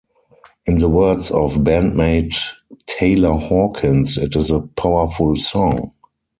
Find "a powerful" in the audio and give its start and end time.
4.49-5.35